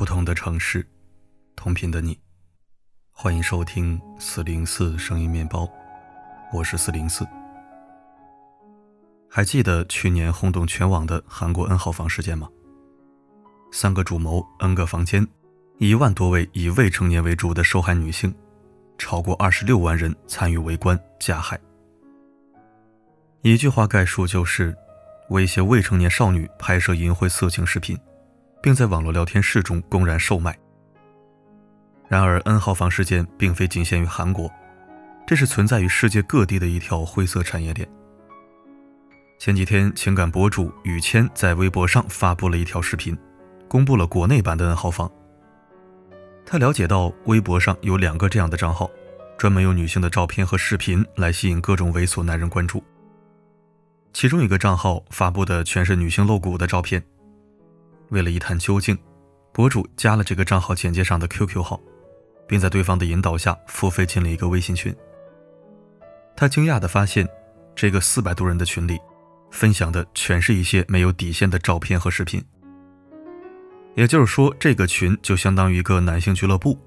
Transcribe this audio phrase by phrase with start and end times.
[0.00, 0.88] 不同的城市，
[1.54, 2.18] 同频的你，
[3.12, 5.68] 欢迎收听四零四声音面包，
[6.54, 7.22] 我是四零四。
[9.28, 12.48] 还记得去年轰动全网的韩国 N 号房事件吗？
[13.72, 15.28] 三个主谋，N 个房间，
[15.76, 18.34] 一万多位以未成年为主的受害女性，
[18.96, 21.60] 超过二十六万人参与围观加害。
[23.42, 24.74] 一句话概述就是：
[25.28, 27.94] 威胁未成年少女拍摄淫秽色情视频。
[28.62, 30.56] 并在网络聊天室中公然售卖。
[32.08, 34.50] 然而，N 号房事件并非仅限于韩国，
[35.26, 37.88] 这是存在于世界各地的一条灰色产业链。
[39.38, 43.16] 前几天，情感博主雨谦在微博上发布了一条视频，
[43.68, 45.10] 公布了国内版的 N 号房。
[46.44, 48.90] 他了解到，微博上有两个这样的账号，
[49.38, 52.82] 专门用女性的照片和视频来吸引各种猥琐男人关注。
[54.12, 57.00] 其中一个账号发布的全是女性露骨的照片。
[58.10, 58.96] 为了一探究竟，
[59.52, 61.80] 博主加了这个账号简介上的 QQ 号，
[62.46, 64.94] 并在对方的引导下付费进了一个微信群。
[66.36, 67.28] 他惊讶地发现，
[67.74, 68.98] 这个四百多人的群里，
[69.50, 72.42] 分享的全是一些没有底线的照片和视频。
[73.94, 76.78] 也就是说，这个群就相当于一个男性俱乐部，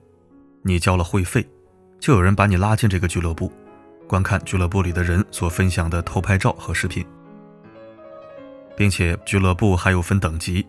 [0.62, 1.48] 你交了会费，
[2.00, 3.52] 就有人把你拉进这个俱乐部，
[4.08, 7.06] 观看俱乐部里的人所分享的偷拍照和视频，
[8.76, 10.66] 并且俱乐部还有分等级。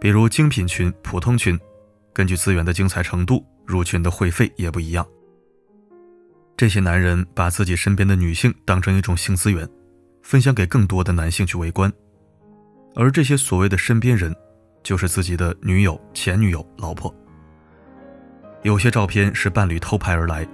[0.00, 1.60] 比如精品群、普通群，
[2.14, 5.06] 根据资源的精彩程度，入群的会费也不一样。
[6.56, 9.68] 这些男人把自己身边的女性当成一种性资源，
[10.22, 11.92] 分享给更多的男性去围观，
[12.94, 14.34] 而这些所谓的身边人，
[14.82, 17.14] 就是自己的女友、前女友、老婆。
[18.62, 20.46] 有些照片是伴侣偷拍而来，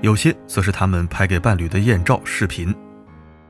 [0.00, 2.74] 有些则是他们拍给伴侣的艳照视频，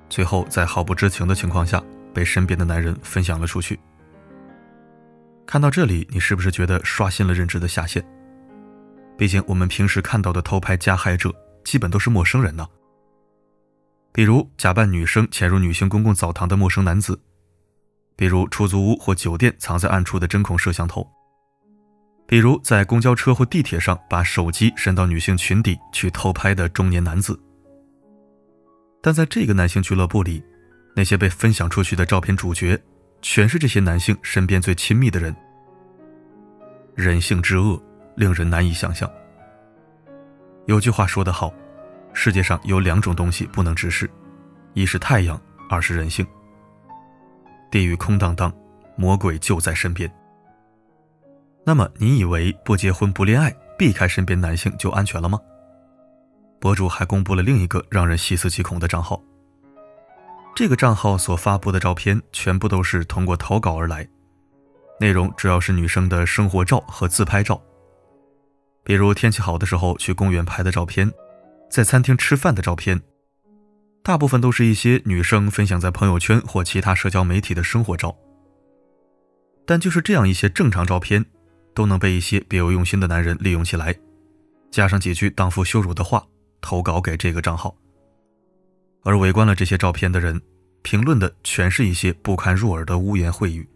[0.09, 1.81] 最后在毫不知情的情况下，
[2.12, 3.78] 被身边的男人分享了出去。
[5.56, 8.05] 看到这里，你是不是觉得刷新了认知的下限？
[9.17, 11.34] 毕竟我们平时看到的偷拍加害者，
[11.65, 12.69] 基本都是陌生人呢。
[14.12, 17.19] 比如假扮女生潜入女性公共澡堂的陌生男子，
[18.17, 21.09] 比如出租屋或酒店藏在暗处的针孔摄像头，
[22.27, 27.41] 比如在公交车或地铁上把手机伸到女性裙底去偷拍的中年男子。
[29.00, 30.44] 但在这个男性俱乐部里，
[30.94, 32.78] 那些被分享出去的照片主角。
[33.23, 35.34] 全是这些男性身边最亲密的人。
[36.96, 37.78] 人性之恶，
[38.14, 39.08] 令人难以想象。
[40.64, 41.52] 有句话说得好，
[42.14, 44.10] 世界上有两种东西不能直视，
[44.72, 46.26] 一是太阳，二是人性。
[47.70, 48.50] 地狱空荡荡，
[48.96, 50.10] 魔鬼就在身边。
[51.64, 55.38] 那么，你以为不结婚不恋爱，避开身边男性就安全了吗？
[56.58, 59.22] 博主还公布了另一个让人细思极恐的账号。
[60.54, 64.08] 这个账号所发布的照片全部都是通过投稿而来，
[64.98, 67.60] 内容主要是女生的生活照和自拍照，
[68.82, 71.12] 比如天气好的时候去公园拍的照片，
[71.70, 73.00] 在餐厅吃饭的照片，
[74.02, 78.16] 大部分都是一些女生分享在朋友圈或其他社交媒体的生活照。
[79.66, 81.24] 但就是这样一些正常照片，
[81.74, 83.94] 都能被一些别有用心的男人利用起来，
[84.70, 86.24] 加上几句荡妇羞辱的话，
[86.62, 87.76] 投稿给这个账号。
[89.04, 90.40] 而围观了这些照片的人，
[90.82, 93.68] 评论的全是一些不堪入耳的污言秽语。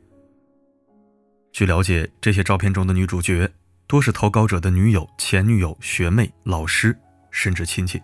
[1.53, 3.51] 据了解，这些照片中的女主角
[3.87, 6.97] 多是投稿者的女友、前女友、学妹、老师，
[7.31, 8.01] 甚至亲戚。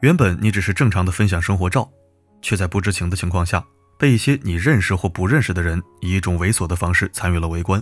[0.00, 1.88] 原本你只是正常的分享生活照，
[2.40, 3.64] 却在不知情的情况下，
[3.98, 7.80] 被一些你认识或不认识的人以一种猥琐的方式参与了围观。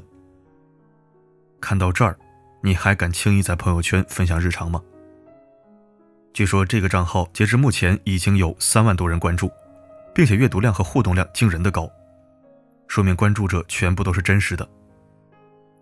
[1.61, 2.19] 看到这儿，
[2.63, 4.83] 你还敢轻易在朋友圈分享日常吗？
[6.35, 9.51] 据说这个账号截至目前已经有三万多人关注，
[10.15, 11.91] 并且阅读量和互动量惊人的高，
[12.91, 14.69] 说明关注者全部都是真实的。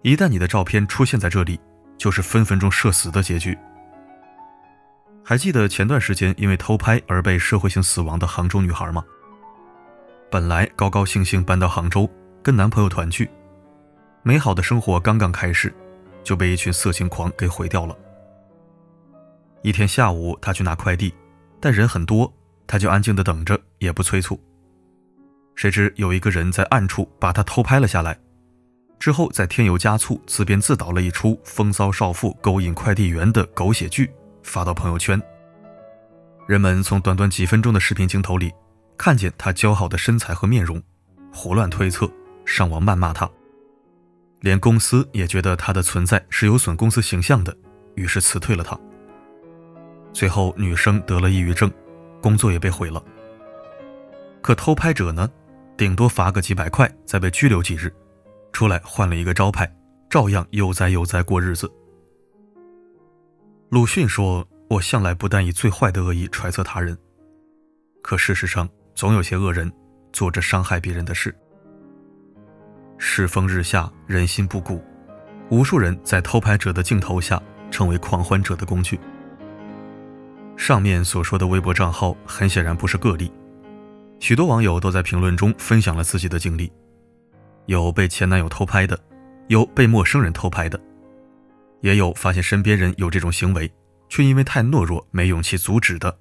[0.03, 1.59] 一旦你的照片出现在这里，
[1.97, 3.57] 就是分分钟社死的结局。
[5.25, 9.03] 还记得前段时间因为偷拍而被社会性死亡的杭州女孩吗？
[10.31, 12.07] 本来高高兴兴搬到杭州
[12.43, 13.31] 跟男朋友团聚，
[14.23, 15.73] 美好的生活刚刚开始，
[16.23, 17.97] 就被一群色情狂给毁掉了。
[19.63, 21.15] 一天下午，他去拿快递，
[21.59, 22.31] 但人很多，
[22.67, 24.39] 他就安静的等着，也不催促。
[25.59, 28.17] 谁知有一个人在暗处把他偷拍了下来，
[29.01, 34.09] 之后再添油加醋，自编自导了一出风骚少妇勾引快递员的狗血剧，
[34.45, 35.21] 发到朋友圈。
[36.47, 38.53] 人们从短短几分钟的视频镜头里，
[38.97, 40.81] 看见他姣好的身材和面容，
[41.33, 42.09] 胡乱推测，
[42.47, 43.29] 上网谩骂他。
[44.39, 47.53] 连公司也觉得他的存在是有损公司形象的，
[47.97, 48.79] 于是辞退了他。
[50.13, 51.69] 最后，女生得了抑郁症，
[52.23, 53.03] 工作也被毁了。
[54.41, 55.29] 可偷拍者呢，
[55.79, 57.95] 顶多罚个几百块，再被拘留几日，
[58.53, 59.73] 出来换了一个招牌，
[60.11, 61.73] 照样悠哉悠哉过日子。
[63.69, 66.99] 鲁迅说：“我向来不但以最坏的恶意揣测他人，
[68.03, 69.73] 可事实上，总有些恶人
[70.13, 71.33] 做着伤害别人的事。
[72.99, 74.83] 世风日下，人心不古，
[75.49, 77.41] 无数人在偷拍者的镜头下
[77.71, 78.99] 成为狂欢者的工具。
[80.57, 83.31] 上面所说的微博账号很显然不是个例，
[84.21, 86.73] 许多网友都在评论中分享了自己的经历，
[87.67, 88.99] 有被前男友偷拍的，
[89.49, 90.81] 有被陌生人偷拍的。”
[91.81, 93.73] 也有发现身边人有这种行为，
[94.09, 96.19] 却因为太懦弱没勇气阻止的。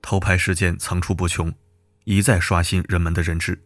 [0.00, 1.52] 偷拍事件层出不穷，
[2.04, 3.60] 一再刷新人们的认知。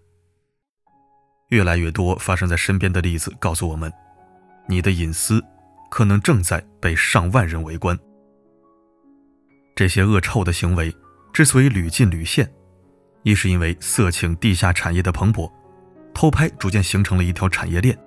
[1.50, 3.93] 越来越多发生在身边的例子告诉我们，
[4.66, 5.44] 你的隐私
[5.90, 7.98] 可能正在被上万人围观。
[9.75, 10.94] 这些恶臭的行为
[11.34, 12.50] 之所以屡禁屡现，
[13.26, 15.50] 一是因为色情地下产业的蓬勃，
[16.14, 17.99] 偷拍逐渐形成了一条产业链。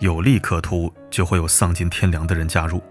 [0.00, 2.82] 有利可图，就会有丧尽天良的人加入。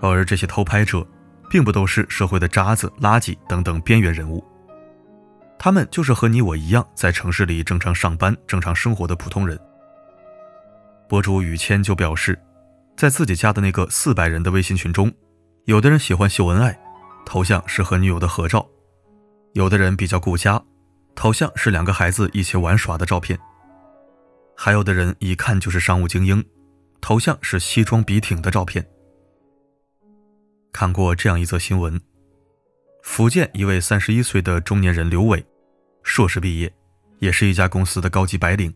[0.00, 1.06] 而这些偷拍者，
[1.48, 4.44] 并不都是社会的渣子、垃圾等等边缘人物，
[5.56, 9.56] 他们就是和你我一样，在城市里正常上班、正常生活的普通人。
[11.08, 12.36] 博主雨谦就表示，
[12.96, 15.12] 在自己家的那个四百人的微信群中，
[15.66, 16.76] 有的人喜欢秀恩爱，
[17.24, 18.66] 头像是和女友的合照；
[19.56, 20.62] 有的人比较顾家，
[21.14, 23.40] 头像是两个孩子一起玩耍的照片。
[24.54, 26.44] 还有的人一看就是商务精英，
[27.00, 28.86] 头像是西装笔挺的照片。
[30.74, 31.98] 看过这样一则新闻：
[33.02, 35.42] 福建一位三十一岁的中年人刘伟，
[36.02, 36.70] 硕士毕业，
[37.20, 38.74] 也是一家公司的高级白领。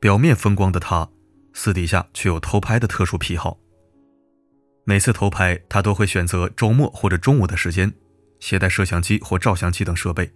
[0.00, 1.06] 表面风光的他，
[1.52, 3.58] 私底下却有偷拍的特殊癖好。
[4.84, 7.92] 每次偷拍，他都会选择周末或者中午的时间，
[8.40, 10.30] 携带摄像机或照相机等设备，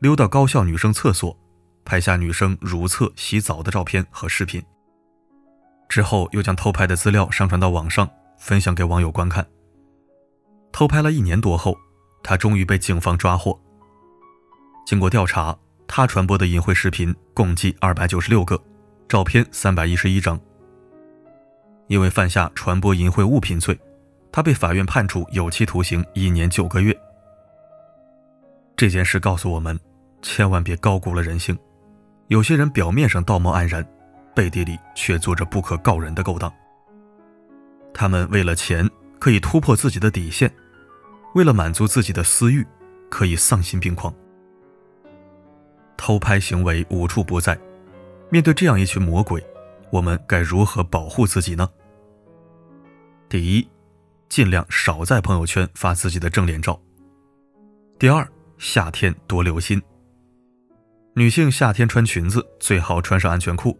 [0.00, 1.38] 溜到高校女生厕所。
[1.86, 4.64] 拍下女生如厕、洗澡的照片和视频，
[5.86, 8.08] 之后又将偷拍的资料上传到网上，
[8.38, 9.46] 分享给网友观看。
[10.72, 11.76] 偷拍了一年多后，
[12.22, 13.60] 他终于被警方抓获。
[14.86, 15.54] 经过调查，
[15.86, 18.58] 他传播的淫秽视频共计二百九十六个，
[19.06, 20.40] 照片三百一十一张。
[21.88, 23.78] 因为犯下传播淫秽物品罪，
[24.32, 26.98] 他被法院判处有期徒刑一年九个月。
[28.76, 29.78] 这件事告诉我们，
[30.20, 31.56] 千万别高估了人性。
[32.28, 33.86] 有些人表面上道貌岸然，
[34.34, 36.52] 背地里却做着不可告人的勾当。
[37.92, 38.88] 他们为了钱
[39.20, 40.52] 可以突破自己的底线，
[41.34, 42.66] 为了满足自己的私欲
[43.08, 44.12] 可以丧心病狂。
[45.96, 47.56] 偷拍行为无处不在，
[48.30, 49.44] 面对这样一群魔鬼，
[49.90, 51.68] 我们该如何保护自己呢？
[53.28, 53.68] 第一，
[54.28, 56.80] 尽量少在朋友圈发自己的正脸照。
[57.98, 58.28] 第二，
[58.58, 59.80] 夏天多留心。
[61.14, 63.78] 女性夏天穿裙子最好穿上安全裤，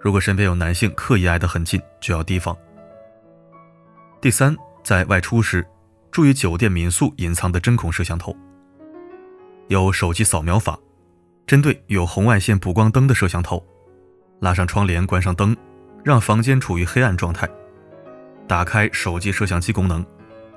[0.00, 2.56] 如果身边有男性刻意挨得很近，就要提防。
[4.20, 5.66] 第三，在外出时，
[6.10, 8.36] 注意酒店民宿隐藏的针孔摄像头。
[9.68, 10.78] 有手机扫描法，
[11.46, 13.64] 针对有红外线补光灯的摄像头，
[14.40, 15.56] 拉上窗帘，关上灯，
[16.04, 17.48] 让房间处于黑暗状态，
[18.46, 20.06] 打开手机摄像机功能，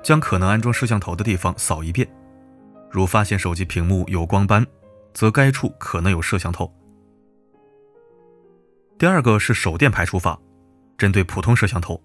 [0.02, 2.08] 将可能安装摄像头的地方扫一遍，
[2.90, 4.66] 如发现手机屏幕有光斑。
[5.12, 6.72] 则该处可能有摄像头。
[8.96, 10.38] 第二个是手电排除法，
[10.96, 12.00] 针对普通摄像头，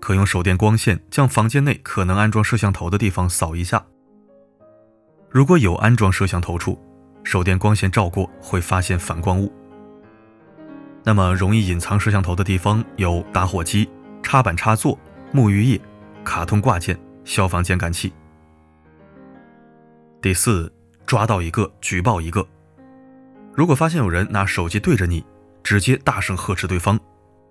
[0.00, 3.82] 可用手电光线将房间内可能安装摄像头的地方扫一下。
[5.30, 6.78] 如果有安装摄像头处，
[7.24, 9.50] 手电光线照过会发现反光物。
[11.02, 13.88] 那么容易隐藏摄像头的地方有打火机、
[14.22, 14.98] 插板插座、
[15.32, 15.80] 沐浴液、
[16.22, 18.12] 卡通挂件、消防剪感器。
[20.20, 20.72] 第四。
[21.06, 22.46] 抓到一个，举报一个。
[23.52, 25.24] 如果发现有人拿手机对着你，
[25.60, 26.96] 直接大声呵斥对方，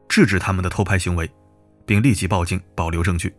[0.08, 1.30] 制止他们的偷拍行为，
[1.86, 3.36] 并立即报警，保留证据。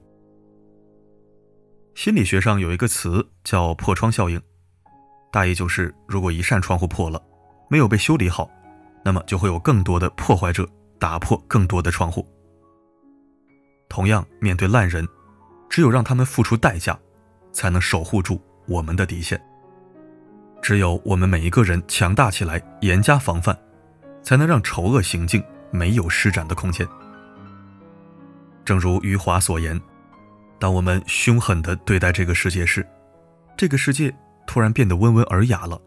[1.94, 4.38] 心理学上有一个词叫“破窗效应”，
[5.32, 7.22] 大意就是，如果一扇窗户破了，
[7.70, 8.50] 没有被修理好，
[9.02, 10.68] 那么就会有更多的破坏者
[10.98, 12.28] 打破更多的窗户。
[13.88, 15.08] 同样，面对烂人，
[15.70, 16.98] 只有让他们付出代价，
[17.54, 18.38] 才能守护住
[18.70, 19.38] 我们的底线。
[20.62, 23.56] 只有我们每一个人强大起来，严加防范，
[24.22, 26.86] 才能让丑恶行径没有施展的空间。
[28.64, 29.78] 正如余华所言
[30.60, 32.86] ：“当我们凶狠地对待这个世界时，
[33.56, 34.14] 这个世界
[34.46, 35.80] 突然变得温文尔雅了。”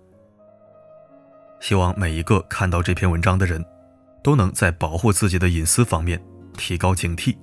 [1.61, 3.63] 希望每一个看到这篇文章的人，
[4.21, 6.21] 都能在保护自己的隐私方面
[6.57, 7.37] 提高警惕，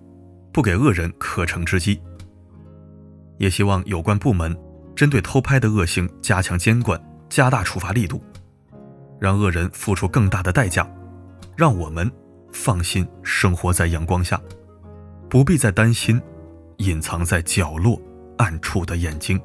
[0.53, 2.03] 不给恶人可乘之机。
[3.39, 4.55] 也希望有关部门
[5.01, 7.03] 针对偷拍的恶行加强监管。
[7.31, 8.21] 加大处罚力度，
[9.19, 10.87] 让恶人付出更大的代价，
[11.57, 12.11] 让我们
[12.53, 14.39] 放心生活在阳光下，
[15.27, 16.21] 不必再担心
[16.79, 17.99] 隐藏在角落
[18.37, 19.41] 暗处的眼睛。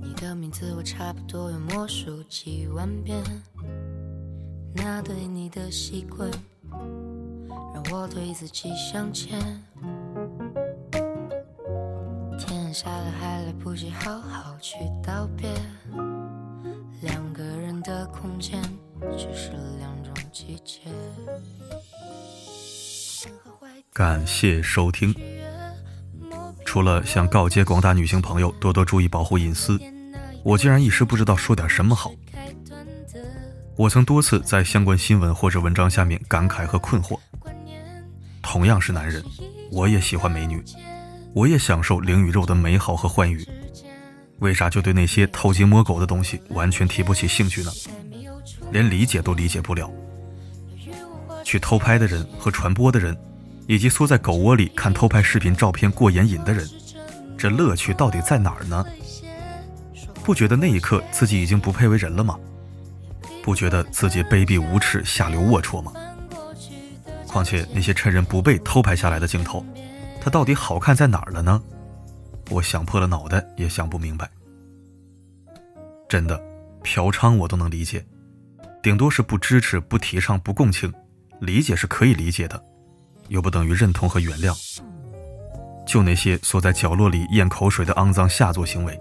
[0.00, 3.22] 你的名字我差不多用魔术几万遍，
[4.72, 6.30] 那对你的习惯
[7.74, 9.38] 让我对自己向前。
[12.74, 15.48] 下了还来不及好好去道别，
[17.02, 18.60] 两个人的空间
[19.16, 20.80] 只是两种季节。
[23.92, 25.14] 感谢收听。
[26.64, 29.78] 除了想告诫广大女性朋友多多注意保护隐私，
[30.42, 32.10] 我竟然一时不知道说点什么好。
[33.76, 37.16] 我曾多次在相关新闻或者文章下面感慨和困惑。
[38.42, 39.24] 同样是男人，
[39.70, 40.60] 我也喜欢美女，
[41.34, 43.46] 我也享受灵与肉的美好和欢愉，
[44.38, 47.70] 为啥就对那些偷鸡摸狗的东西完全提不起兴趣呢？
[48.70, 49.90] 连理解都理解不了。
[51.42, 53.14] 去偷拍的人和传播的人。
[53.66, 56.68] 以及缩在狗窝里看偷拍视频照片过眼瘾的人，
[57.34, 58.84] 这乐趣到底在哪儿呢？
[60.22, 62.38] 不觉得那一刻自己已经不配为人了吗？
[63.42, 65.94] 不觉得自己卑鄙无耻、下流龌龊吗？
[67.26, 69.64] 况且那些趁人不备偷拍下来的镜头，
[70.24, 71.62] 它到底好看在哪儿了呢？
[72.48, 74.26] 我想破了脑袋也想不明白。
[76.08, 76.42] 真的，
[76.82, 78.02] 嫖娼我都能理解，
[78.82, 80.90] 顶多是不支持、不提倡、不共情，
[81.40, 82.58] 理解是可以理解的。
[83.28, 84.56] 又不等于认同和原谅。
[85.86, 88.98] 就那些缩在角落里咽口水的肮脏下作行为，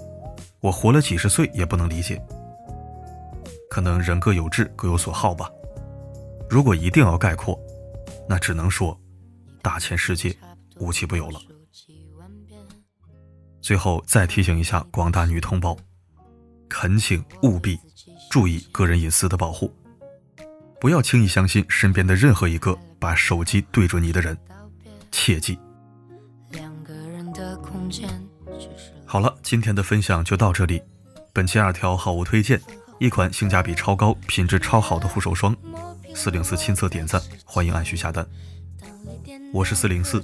[0.59, 2.21] 我活了几十岁也不能理解。
[3.69, 5.49] 可能人各有志，各有所好吧。
[6.49, 7.57] 如果一定要概括，
[8.27, 8.99] 那只能说，
[9.61, 10.35] 大千世界
[10.79, 11.39] 无奇不有了。
[13.61, 15.77] 最后再提醒一下广大女同胞，
[16.67, 17.79] 恳请务必
[18.29, 19.73] 注意个人隐私的保护，
[20.79, 22.77] 不要轻易相信身边的任何一个。
[23.03, 24.37] 把手机对准你的人，
[25.11, 25.59] 切记。
[29.05, 30.81] 好了，今天的分享就到这里。
[31.33, 32.61] 本期二条好物推荐，
[33.01, 35.53] 一款性价比超高、品质超好的护手霜。
[36.15, 38.25] 四零四亲测点赞，欢迎按需下单。
[39.51, 40.23] 我是四零四，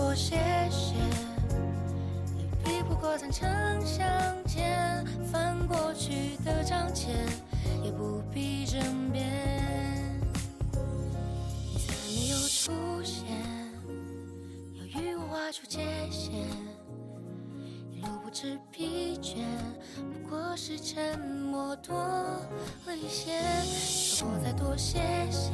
[0.00, 0.36] 多谢
[0.70, 0.96] 谢，
[2.38, 3.46] 也比不过坦诚
[3.84, 4.08] 相
[4.46, 7.08] 见，翻过去的章节，
[7.84, 8.80] 也不必争
[9.12, 9.30] 辩。
[11.74, 12.72] 再没有出
[13.04, 13.26] 现，
[14.78, 16.32] 要与我划出界限，
[17.92, 19.36] 一路不知疲倦，
[19.96, 23.38] 不过是沉默多了一些。
[23.66, 24.98] 说过再多谢
[25.30, 25.50] 谢，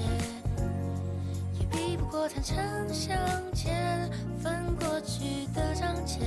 [2.11, 2.57] 过坦诚
[2.93, 3.17] 相
[3.53, 4.11] 见，
[4.43, 6.21] 翻过去的章节。